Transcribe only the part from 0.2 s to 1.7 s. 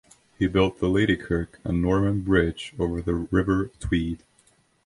He built the Ladykirk